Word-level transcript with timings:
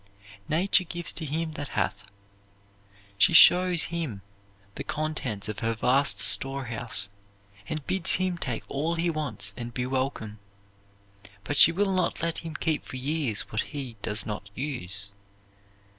Nature 0.49 0.83
gives 0.83 1.11
to 1.11 1.25
him 1.27 1.51
that 1.51 1.67
hath. 1.77 2.05
She 3.19 3.33
shows 3.33 3.83
him 3.93 4.23
the 4.73 4.83
contents 4.83 5.47
of 5.47 5.59
her 5.59 5.75
vast 5.75 6.19
storehouse, 6.19 7.07
and 7.69 7.85
bids 7.85 8.13
him 8.13 8.39
take 8.39 8.63
all 8.67 8.95
he 8.95 9.11
wants 9.11 9.53
and 9.55 9.71
be 9.75 9.85
welcome. 9.85 10.39
But 11.43 11.55
she 11.57 11.71
will 11.71 11.93
not 11.93 12.23
let 12.23 12.39
him 12.39 12.55
keep 12.55 12.83
for 12.83 12.95
years 12.95 13.41
what 13.51 13.61
he 13.61 13.95
does 14.01 14.25
not 14.25 14.49
use. 14.55 15.11